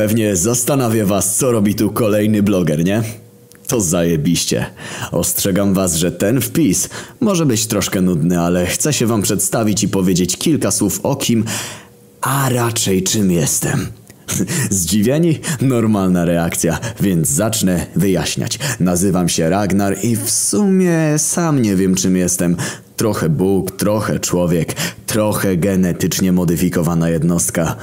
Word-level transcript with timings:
Pewnie 0.00 0.36
zastanawia 0.36 1.06
was, 1.06 1.36
co 1.36 1.52
robi 1.52 1.74
tu 1.74 1.90
kolejny 1.90 2.42
bloger, 2.42 2.84
nie? 2.84 3.02
To 3.66 3.80
zajebiście. 3.80 4.66
Ostrzegam 5.12 5.74
was, 5.74 5.96
że 5.96 6.12
ten 6.12 6.40
wpis 6.40 6.88
może 7.20 7.46
być 7.46 7.66
troszkę 7.66 8.00
nudny, 8.00 8.40
ale 8.40 8.66
chcę 8.66 8.92
się 8.92 9.06
wam 9.06 9.22
przedstawić 9.22 9.82
i 9.82 9.88
powiedzieć 9.88 10.36
kilka 10.36 10.70
słów 10.70 11.00
o 11.02 11.16
kim, 11.16 11.44
a 12.20 12.48
raczej 12.48 13.02
czym 13.02 13.30
jestem. 13.30 13.86
Zdziwieni? 14.70 15.38
Normalna 15.60 16.24
reakcja, 16.24 16.78
więc 17.00 17.28
zacznę 17.28 17.86
wyjaśniać. 17.96 18.58
Nazywam 18.80 19.28
się 19.28 19.50
Ragnar 19.50 19.96
i 20.02 20.16
w 20.16 20.30
sumie 20.30 21.14
sam 21.16 21.62
nie 21.62 21.76
wiem 21.76 21.94
czym 21.94 22.16
jestem. 22.16 22.56
Trochę 22.96 23.28
Bóg, 23.28 23.70
trochę 23.70 24.20
człowiek, 24.20 24.74
trochę 25.06 25.56
genetycznie 25.56 26.32
modyfikowana 26.32 27.08
jednostka. 27.08 27.76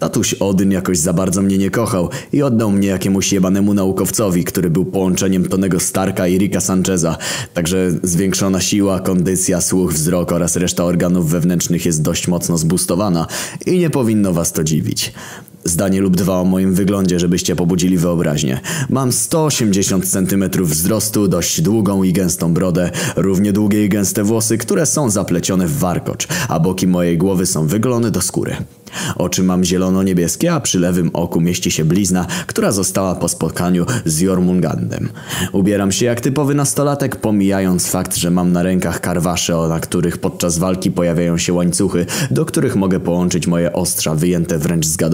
Tatuś 0.00 0.34
Odyn 0.34 0.72
jakoś 0.72 0.98
za 0.98 1.12
bardzo 1.12 1.42
mnie 1.42 1.58
nie 1.58 1.70
kochał 1.70 2.08
i 2.32 2.42
oddał 2.42 2.70
mnie 2.70 2.88
jakiemuś 2.88 3.32
jebanemu 3.32 3.74
naukowcowi, 3.74 4.44
który 4.44 4.70
był 4.70 4.84
połączeniem 4.84 5.48
Tonego 5.48 5.80
Starka 5.80 6.26
i 6.26 6.38
Ricka 6.38 6.60
Sancheza. 6.60 7.16
Także 7.54 7.92
zwiększona 8.02 8.60
siła, 8.60 9.00
kondycja, 9.00 9.60
słuch, 9.60 9.92
wzrok 9.92 10.32
oraz 10.32 10.56
reszta 10.56 10.84
organów 10.84 11.30
wewnętrznych 11.30 11.86
jest 11.86 12.02
dość 12.02 12.28
mocno 12.28 12.58
zbustowana 12.58 13.26
i 13.66 13.78
nie 13.78 13.90
powinno 13.90 14.32
was 14.32 14.52
to 14.52 14.64
dziwić. 14.64 15.12
Zdanie 15.64 16.00
lub 16.00 16.16
dwa 16.16 16.40
o 16.40 16.44
moim 16.44 16.74
wyglądzie, 16.74 17.20
żebyście 17.20 17.56
pobudzili 17.56 17.98
wyobraźnię. 17.98 18.60
Mam 18.90 19.12
180 19.12 20.08
cm 20.08 20.44
wzrostu, 20.64 21.28
dość 21.28 21.60
długą 21.60 22.02
i 22.02 22.12
gęstą 22.12 22.54
brodę, 22.54 22.90
równie 23.16 23.52
długie 23.52 23.84
i 23.84 23.88
gęste 23.88 24.24
włosy, 24.24 24.58
które 24.58 24.86
są 24.86 25.10
zaplecione 25.10 25.66
w 25.66 25.78
warkocz, 25.78 26.28
a 26.48 26.60
boki 26.60 26.86
mojej 26.86 27.18
głowy 27.18 27.46
są 27.46 27.66
wygolone 27.66 28.10
do 28.10 28.20
skóry. 28.20 28.56
Oczy 29.16 29.42
mam 29.42 29.64
zielono-niebieskie, 29.64 30.52
a 30.52 30.60
przy 30.60 30.78
lewym 30.78 31.10
oku 31.12 31.40
mieści 31.40 31.70
się 31.70 31.84
blizna, 31.84 32.26
która 32.46 32.72
została 32.72 33.14
po 33.14 33.28
spotkaniu 33.28 33.86
z 34.04 34.20
Jormungandem. 34.20 35.08
Ubieram 35.52 35.92
się 35.92 36.06
jak 36.06 36.20
typowy 36.20 36.54
nastolatek, 36.54 37.16
pomijając 37.16 37.86
fakt, 37.86 38.16
że 38.16 38.30
mam 38.30 38.52
na 38.52 38.62
rękach 38.62 39.00
karwasze, 39.00 39.54
na 39.68 39.80
których 39.80 40.18
podczas 40.18 40.58
walki 40.58 40.90
pojawiają 40.90 41.38
się 41.38 41.52
łańcuchy, 41.52 42.06
do 42.30 42.44
których 42.44 42.76
mogę 42.76 43.00
połączyć 43.00 43.46
moje 43.46 43.72
ostrza 43.72 44.14
wyjęte 44.14 44.58
wręcz 44.58 44.86
z 44.86 44.96
God. 44.96 45.10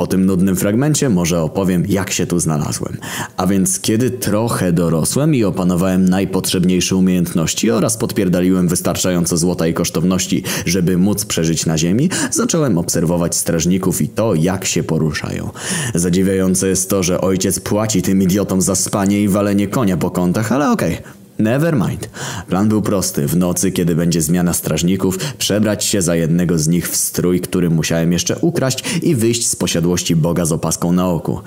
Po 0.00 0.06
tym 0.06 0.26
nudnym 0.26 0.56
fragmencie 0.56 1.08
może 1.08 1.42
opowiem, 1.42 1.84
jak 1.88 2.10
się 2.10 2.26
tu 2.26 2.40
znalazłem. 2.40 2.96
A 3.36 3.46
więc 3.46 3.80
kiedy 3.80 4.10
trochę 4.10 4.72
dorosłem 4.72 5.34
i 5.34 5.44
opanowałem 5.44 6.08
najpotrzebniejsze 6.08 6.96
umiejętności 6.96 7.70
oraz 7.70 7.96
podpierdaliłem 7.96 8.68
wystarczająco 8.68 9.36
złota 9.36 9.66
i 9.66 9.74
kosztowności, 9.74 10.42
żeby 10.66 10.98
móc 10.98 11.24
przeżyć 11.24 11.66
na 11.66 11.78
ziemi, 11.78 12.10
zacząłem 12.30 12.78
obserwować 12.78 13.36
strażników 13.36 14.02
i 14.02 14.08
to, 14.08 14.34
jak 14.34 14.64
się 14.64 14.82
poruszają. 14.82 15.50
Zadziwiające 15.94 16.68
jest 16.68 16.90
to, 16.90 17.02
że 17.02 17.20
ojciec 17.20 17.60
płaci 17.60 18.02
tym 18.02 18.22
idiotom 18.22 18.62
za 18.62 18.74
spanie 18.74 19.22
i 19.22 19.28
walenie 19.28 19.68
konia 19.68 19.96
po 19.96 20.10
kątach, 20.10 20.52
ale 20.52 20.70
okej. 20.70 20.94
Okay. 20.94 21.19
Never 21.40 21.76
mind. 21.76 22.08
Plan 22.48 22.68
był 22.68 22.82
prosty. 22.82 23.26
W 23.26 23.36
nocy, 23.36 23.72
kiedy 23.72 23.96
będzie 23.96 24.22
zmiana 24.22 24.52
strażników, 24.52 25.18
przebrać 25.34 25.84
się 25.84 26.02
za 26.02 26.16
jednego 26.16 26.58
z 26.58 26.68
nich 26.68 26.88
w 26.88 26.96
strój, 26.96 27.40
który 27.40 27.70
musiałem 27.70 28.12
jeszcze 28.12 28.38
ukraść 28.38 28.84
i 29.02 29.14
wyjść 29.14 29.48
z 29.48 29.56
posiadłości 29.56 30.16
Boga 30.16 30.44
z 30.44 30.52
opaską 30.52 30.92
na 30.92 31.08
oku. 31.08 31.40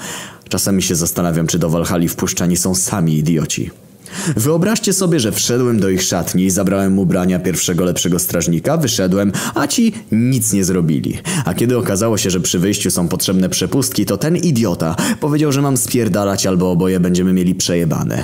Czasami 0.50 0.82
się 0.82 0.96
zastanawiam, 0.96 1.48
czy 1.48 1.60
do 1.60 1.70
Walhali 1.70 2.10
wpuszczani 2.10 2.58
są 2.58 2.76
sami 2.76 3.18
idioci. 3.18 3.72
Wyobraźcie 4.36 4.94
sobie, 4.94 5.20
że 5.20 5.32
wszedłem 5.32 5.80
do 5.80 5.90
ich 5.90 6.04
szatni, 6.04 6.50
zabrałem 6.50 7.00
ubrania 7.00 7.40
pierwszego 7.40 7.86
lepszego 7.86 8.20
strażnika, 8.20 8.78
wyszedłem, 8.78 9.32
a 9.56 9.68
ci 9.68 9.94
nic 10.12 10.54
nie 10.54 10.64
zrobili. 10.64 11.18
A 11.46 11.54
kiedy 11.54 11.78
okazało 11.78 12.18
się, 12.18 12.30
że 12.30 12.40
przy 12.40 12.60
wyjściu 12.60 12.92
są 12.92 13.08
potrzebne 13.08 13.50
przepustki, 13.50 14.06
to 14.06 14.18
ten 14.18 14.38
idiota 14.38 14.96
powiedział, 15.20 15.52
że 15.52 15.62
mam 15.62 15.78
spierdalać 15.78 16.48
albo 16.48 16.72
oboje 16.72 17.00
będziemy 17.00 17.34
mieli 17.34 17.56
przejebane. 17.56 18.24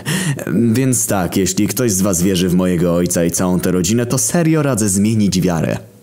Więc 0.72 1.08
tak, 1.08 1.38
jeśli 1.38 1.68
ktoś 1.68 1.92
z 1.92 2.02
was 2.02 2.22
wierzy 2.22 2.50
w 2.50 2.53
mojego 2.53 2.96
ojca 2.96 3.25
i 3.25 3.31
całą 3.31 3.59
tę 3.59 3.72
rodzinę, 3.72 4.06
to 4.06 4.18
serio 4.18 4.62
radzę 4.62 4.90
zmienić 4.90 5.42
wiarę. 5.42 5.99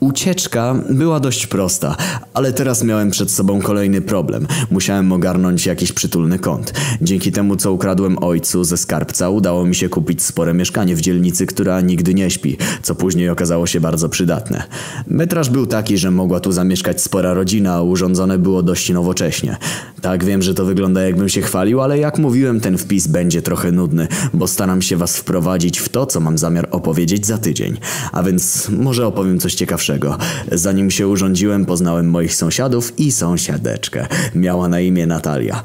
Ucieczka 0.00 0.74
była 0.90 1.20
dość 1.20 1.46
prosta, 1.46 1.96
ale 2.34 2.52
teraz 2.52 2.84
miałem 2.84 3.10
przed 3.10 3.30
sobą 3.30 3.60
kolejny 3.60 4.00
problem. 4.00 4.46
Musiałem 4.70 5.12
ogarnąć 5.12 5.66
jakiś 5.66 5.92
przytulny 5.92 6.38
kąt. 6.38 6.72
Dzięki 7.02 7.32
temu, 7.32 7.56
co 7.56 7.72
ukradłem 7.72 8.24
ojcu 8.24 8.64
ze 8.64 8.76
skarbca, 8.76 9.28
udało 9.28 9.66
mi 9.66 9.74
się 9.74 9.88
kupić 9.88 10.22
spore 10.22 10.54
mieszkanie 10.54 10.96
w 10.96 11.00
dzielnicy, 11.00 11.46
która 11.46 11.80
nigdy 11.80 12.14
nie 12.14 12.30
śpi, 12.30 12.56
co 12.82 12.94
później 12.94 13.28
okazało 13.28 13.66
się 13.66 13.80
bardzo 13.80 14.08
przydatne. 14.08 14.62
Metraż 15.06 15.50
był 15.50 15.66
taki, 15.66 15.98
że 15.98 16.10
mogła 16.10 16.40
tu 16.40 16.52
zamieszkać 16.52 17.02
spora 17.02 17.34
rodzina, 17.34 17.74
a 17.74 17.82
urządzone 17.82 18.38
było 18.38 18.62
dość 18.62 18.90
nowocześnie. 18.90 19.56
Tak, 20.00 20.24
wiem, 20.24 20.42
że 20.42 20.54
to 20.54 20.64
wygląda 20.64 21.02
jakbym 21.02 21.28
się 21.28 21.42
chwalił, 21.42 21.80
ale 21.80 21.98
jak 21.98 22.18
mówiłem, 22.18 22.60
ten 22.60 22.78
wpis 22.78 23.06
będzie 23.06 23.42
trochę 23.42 23.72
nudny, 23.72 24.08
bo 24.34 24.46
staram 24.46 24.82
się 24.82 24.96
was 24.96 25.16
wprowadzić 25.16 25.78
w 25.78 25.88
to, 25.88 26.06
co 26.06 26.20
mam 26.20 26.38
zamiar 26.38 26.68
opowiedzieć 26.70 27.26
za 27.26 27.38
tydzień. 27.38 27.76
A 28.12 28.22
więc 28.22 28.68
może 28.68 29.06
opowiem 29.06 29.38
coś 29.38 29.49
coś 29.50 29.54
ciekawszego. 29.54 30.18
Zanim 30.52 30.90
się 30.90 31.08
urządziłem, 31.08 31.66
poznałem 31.66 32.10
moich 32.10 32.34
sąsiadów 32.34 32.98
i 32.98 33.12
sąsiadeczkę. 33.12 34.06
Miała 34.34 34.68
na 34.68 34.80
imię 34.80 35.06
Natalia. 35.06 35.62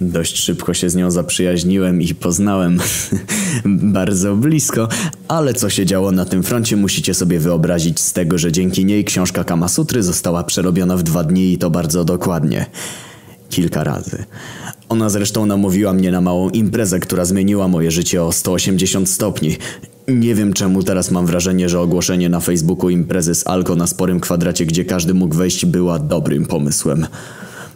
Dość 0.00 0.38
szybko 0.38 0.74
się 0.74 0.90
z 0.90 0.96
nią 0.96 1.10
zaprzyjaźniłem 1.10 2.02
i 2.02 2.14
poznałem 2.14 2.78
bardzo 3.98 4.36
blisko, 4.36 4.88
ale 5.28 5.54
co 5.54 5.70
się 5.70 5.86
działo 5.86 6.12
na 6.12 6.24
tym 6.24 6.42
froncie 6.42 6.76
musicie 6.76 7.14
sobie 7.14 7.38
wyobrazić 7.38 8.00
z 8.00 8.12
tego, 8.12 8.38
że 8.38 8.52
dzięki 8.52 8.84
niej 8.84 9.04
książka 9.04 9.44
Kamasutry 9.44 10.02
została 10.02 10.44
przerobiona 10.44 10.96
w 10.96 11.02
dwa 11.02 11.24
dni 11.24 11.52
i 11.52 11.58
to 11.58 11.70
bardzo 11.70 12.04
dokładnie. 12.04 12.66
Kilka 13.50 13.84
razy. 13.84 14.24
Ona 14.88 15.10
zresztą 15.10 15.46
namówiła 15.46 15.92
mnie 15.92 16.10
na 16.10 16.20
małą 16.20 16.50
imprezę, 16.50 17.00
która 17.00 17.24
zmieniła 17.24 17.68
moje 17.68 17.90
życie 17.90 18.22
o 18.22 18.32
180 18.32 19.08
stopni. 19.08 19.56
Nie 20.08 20.34
wiem 20.34 20.52
czemu 20.52 20.82
teraz 20.82 21.10
mam 21.10 21.26
wrażenie, 21.26 21.68
że 21.68 21.80
ogłoszenie 21.80 22.28
na 22.28 22.40
Facebooku 22.40 22.90
imprezy 22.90 23.34
z 23.34 23.46
Alko 23.46 23.76
na 23.76 23.86
sporym 23.86 24.20
kwadracie, 24.20 24.66
gdzie 24.66 24.84
każdy 24.84 25.14
mógł 25.14 25.36
wejść, 25.36 25.66
była 25.66 25.98
dobrym 25.98 26.46
pomysłem. 26.46 27.06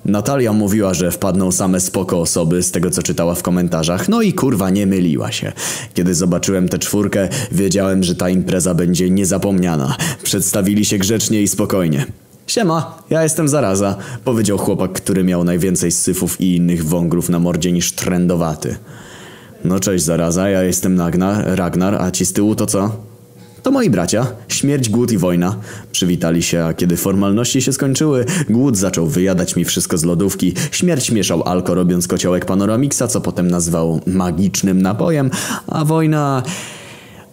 Natalia 0.05 0.53
mówiła, 0.53 0.95
że 0.95 1.11
wpadną 1.11 1.53
same 1.53 1.81
spoko 1.81 2.21
osoby 2.21 2.63
z 2.63 2.71
tego 2.71 2.91
co 2.91 3.03
czytała 3.03 3.35
w 3.35 3.43
komentarzach, 3.43 4.09
no 4.09 4.23
i 4.23 4.33
kurwa 4.33 4.71
nie 4.71 4.87
myliła 4.87 5.33
się. 5.33 5.53
Kiedy 5.95 6.15
zobaczyłem 6.15 6.69
tę 6.69 6.79
czwórkę, 6.79 7.29
wiedziałem, 7.53 8.03
że 8.03 8.15
ta 8.15 8.29
impreza 8.29 8.75
będzie 8.75 9.11
niezapomniana. 9.11 9.97
Przedstawili 10.23 10.85
się 10.85 10.99
grzecznie 10.99 11.43
i 11.43 11.49
spokojnie. 11.49 12.07
Siema, 12.47 13.03
ja 13.11 13.23
jestem 13.23 13.49
Zaraza, 13.49 13.97
powiedział 14.25 14.59
chłopak, 14.59 14.93
który 14.93 15.25
miał 15.25 15.45
najwięcej 15.45 15.91
syfów 15.91 16.41
i 16.41 16.57
innych 16.57 16.85
wągrów 16.85 17.29
na 17.29 17.39
mordzie 17.39 17.73
niż 17.73 17.93
trendowaty. 17.93 18.77
No 19.65 19.81
cześć 19.81 20.05
Zaraza, 20.05 20.49
ja 20.49 20.63
jestem 20.63 20.95
Nagnar, 20.95 21.45
Ragnar, 21.47 21.95
a 21.95 22.11
ci 22.11 22.27
z 22.27 22.33
tyłu 22.33 22.55
to 22.55 22.67
co? 22.67 22.91
To 23.63 23.71
moi 23.71 23.91
bracia. 23.91 24.27
Śmierć, 24.49 24.89
głód 24.89 25.13
i 25.13 25.19
wojna. 25.19 25.57
Przywitali 25.93 26.43
się, 26.43 26.65
a 26.65 26.75
kiedy 26.75 26.97
formalności 26.97 27.63
się 27.63 27.73
skończyły, 27.73 28.25
głód 28.51 28.77
zaczął 28.77 29.07
wyjadać 29.07 29.57
mi 29.57 29.65
wszystko 29.65 29.99
z 29.99 30.05
lodówki. 30.05 30.55
Śmierć 30.71 31.11
mieszał 31.11 31.43
alko 31.43 31.75
robiąc 31.75 32.09
kociołek 32.09 32.45
Panoramiksa, 32.45 33.09
co 33.09 33.21
potem 33.21 33.51
nazwał 33.51 34.01
magicznym 34.07 34.83
napojem, 34.83 35.31
a 35.67 35.85
wojna... 35.85 36.43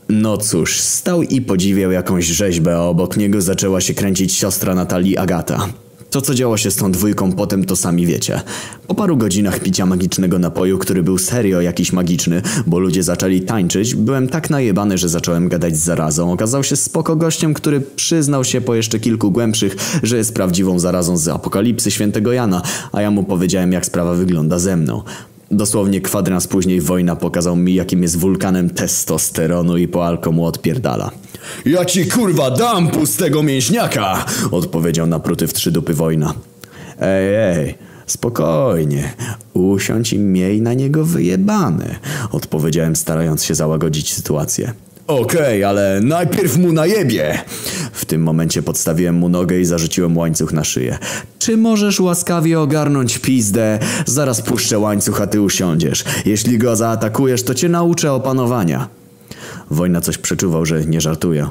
No 0.09 0.38
cóż, 0.38 0.79
stał 0.79 1.23
i 1.23 1.41
podziwiał 1.41 1.91
jakąś 1.91 2.25
rzeźbę, 2.25 2.78
a 2.78 2.81
obok 2.81 3.18
niego 3.18 3.41
zaczęła 3.41 3.81
się 3.81 3.94
kręcić 3.94 4.34
siostra 4.34 4.75
Natalii 4.75 5.18
Agata. 5.18 5.68
To 6.12 6.22
co 6.22 6.36
działo 6.36 6.58
się 6.58 6.72
z 6.72 6.75
tą 6.75 6.92
dwójką 6.92 7.31
potem 7.31 7.66
to 7.66 7.75
sami 7.75 8.06
wiecie. 8.06 8.42
Po 8.88 8.96
paru 8.96 9.18
godzinach 9.18 9.59
picia 9.59 9.86
magicznego 9.86 10.40
napoju, 10.40 10.78
który 10.78 11.03
był 11.03 11.18
serio 11.18 11.62
jakiś 11.62 11.94
magiczny, 11.94 12.42
bo 12.68 12.80
ludzie 12.80 13.03
zaczęli 13.03 13.42
tańczyć, 13.42 13.96
byłem 13.96 14.28
tak 14.28 14.50
najebany, 14.50 14.98
że 14.98 15.09
zacząłem 15.09 15.50
gadać 15.50 15.78
z 15.78 15.84
zarazą. 15.84 16.31
Okazał 16.31 16.64
się 16.64 16.75
spoko 16.75 17.16
gościem, 17.16 17.53
który 17.53 17.81
przyznał 17.81 18.44
się 18.44 18.62
po 18.62 18.75
jeszcze 18.75 19.00
kilku 19.00 19.31
głębszych, 19.31 19.75
że 20.03 20.18
jest 20.18 20.34
prawdziwą 20.34 20.80
zarazą 20.80 21.18
z 21.18 21.28
apokalipsy 21.28 21.92
świętego 21.92 22.34
Jana, 22.34 22.62
a 22.92 23.02
ja 23.02 23.12
mu 23.12 23.24
powiedziałem 23.24 23.72
jak 23.72 23.86
sprawa 23.86 24.13
wygląda 24.13 24.60
ze 24.60 24.78
mną. 24.78 25.04
Dosłownie 25.51 26.01
kwadrans 26.01 26.48
później 26.48 26.81
wojna 26.81 27.16
pokazał 27.16 27.56
mi 27.56 27.74
jakim 27.74 28.04
jest 28.04 28.18
wulkanem 28.18 28.69
testosteronu 28.69 29.78
i 29.78 29.88
po 29.88 30.07
alkomu 30.07 30.46
odpierdala. 30.46 31.12
Ja 31.66 31.86
ci 31.86 32.06
kurwa 32.06 32.51
dam 32.51 32.88
pustego 32.88 33.44
mięśniaka! 33.44 34.25
Odpowiedział 34.51 35.07
napruty 35.07 35.48
w 35.48 35.54
trzy 35.54 35.72
dupy 35.72 35.94
wojna. 35.94 36.34
Ej, 37.00 37.36
ej, 37.36 37.75
spokojnie. 38.06 39.13
Usiądź 39.54 40.13
i 40.13 40.19
miej 40.19 40.62
na 40.62 40.74
niego 40.74 41.06
wyjebane. 41.06 41.95
Odpowiedziałem 42.31 42.95
starając 42.95 43.44
się 43.44 43.56
załagodzić 43.56 44.13
sytuację. 44.13 44.74
Okej, 45.09 45.63
okay, 45.63 45.67
ale 45.67 46.00
najpierw 46.03 46.57
mu 46.57 46.73
najebie. 46.73 47.38
W 47.94 48.06
tym 48.06 48.23
momencie 48.23 48.61
podstawiłem 48.61 49.15
mu 49.15 49.29
nogę 49.29 49.59
i 49.59 49.65
zarzuciłem 49.65 50.17
łańcuch 50.17 50.53
na 50.53 50.63
szyję. 50.63 50.97
Czy 51.39 51.57
możesz 51.57 52.00
łaskawie 52.00 52.59
ogarnąć 52.59 53.17
pizdę? 53.17 53.79
Zaraz 54.06 54.41
puszczę 54.41 54.79
łańcuch, 54.79 55.21
a 55.21 55.27
ty 55.27 55.41
usiądziesz. 55.41 56.03
Jeśli 56.25 56.57
go 56.57 56.75
zaatakujesz, 56.75 57.44
to 57.44 57.56
cię 57.56 57.69
nauczę 57.69 58.13
opanowania. 58.13 58.88
Wojna 59.71 60.01
coś 60.01 60.17
przeczuwał, 60.17 60.65
że 60.65 60.85
nie 60.85 61.01
żartuję. 61.01 61.50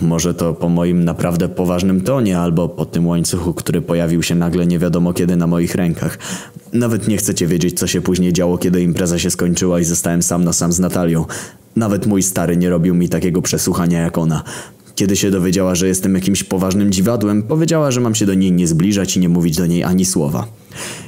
Może 0.00 0.34
to 0.34 0.54
po 0.54 0.68
moim 0.68 1.04
naprawdę 1.04 1.48
poważnym 1.48 2.00
tonie, 2.00 2.38
albo 2.38 2.68
po 2.68 2.84
tym 2.84 3.06
łańcuchu, 3.06 3.54
który 3.54 3.82
pojawił 3.82 4.22
się 4.22 4.34
nagle 4.34 4.66
nie 4.66 4.78
wiadomo 4.78 5.12
kiedy 5.12 5.36
na 5.36 5.46
moich 5.46 5.74
rękach. 5.74 6.18
Nawet 6.72 7.08
nie 7.08 7.16
chcecie 7.16 7.46
wiedzieć, 7.46 7.78
co 7.78 7.86
się 7.86 8.00
później 8.00 8.32
działo, 8.32 8.58
kiedy 8.58 8.82
impreza 8.82 9.18
się 9.18 9.30
skończyła 9.30 9.80
i 9.80 9.84
zostałem 9.84 10.22
sam 10.22 10.44
na 10.44 10.52
sam 10.52 10.72
z 10.72 10.78
Natalią. 10.78 11.24
Nawet 11.76 12.06
mój 12.06 12.22
stary 12.22 12.56
nie 12.56 12.70
robił 12.70 12.94
mi 12.94 13.08
takiego 13.08 13.42
przesłuchania 13.42 14.00
jak 14.00 14.18
ona. 14.18 14.42
Kiedy 14.94 15.16
się 15.16 15.30
dowiedziała, 15.30 15.74
że 15.74 15.88
jestem 15.88 16.14
jakimś 16.14 16.44
poważnym 16.44 16.92
dziwadłem, 16.92 17.42
powiedziała, 17.42 17.90
że 17.90 18.00
mam 18.00 18.14
się 18.14 18.26
do 18.26 18.34
niej 18.34 18.52
nie 18.52 18.66
zbliżać 18.66 19.16
i 19.16 19.20
nie 19.20 19.28
mówić 19.28 19.56
do 19.56 19.66
niej 19.66 19.84
ani 19.84 20.04
słowa. 20.04 20.46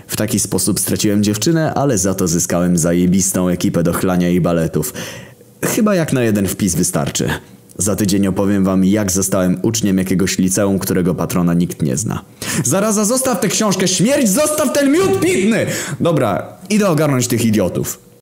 W 0.06 0.16
taki 0.16 0.38
sposób 0.38 0.81
straciłem 0.81 1.22
dziewczynę, 1.22 1.75
ale 1.75 1.99
za 1.99 2.14
to 2.14 2.28
zyskałem 2.28 2.78
zajebistą 2.78 3.49
ekipę 3.49 3.82
do 3.82 3.93
chlania 3.93 4.31
i 4.31 4.40
baletów. 4.40 4.93
Chyba 5.62 5.94
jak 5.94 6.12
na 6.12 6.22
jeden 6.22 6.49
wpis 6.49 6.75
wystarczy. 6.75 7.28
Za 7.78 7.96
tydzień 7.96 8.26
opowiem 8.26 8.64
wam, 8.64 8.84
jak 8.84 9.12
zostałem 9.12 9.58
uczniem 9.62 9.99
jakiegoś 9.99 10.38
liceum, 10.38 10.78
którego 10.78 11.14
patrona 11.14 11.55
nikt 11.55 11.82
nie 11.82 11.96
zna. 11.96 12.25
Zaraza, 12.64 13.05
zostaw 13.05 13.40
tę 13.40 13.49
książkę, 13.49 13.88
śmierć, 13.88 14.28
zostaw 14.28 14.72
ten 14.72 14.93
miód 14.93 15.20
pitny! 15.20 15.67
Dobra, 16.00 16.46
idę 16.70 16.88
ogarnąć 16.88 17.28
tych 17.28 17.44
idiotów. 17.44 18.13